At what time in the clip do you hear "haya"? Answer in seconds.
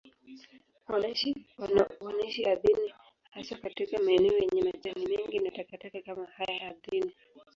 6.25-6.61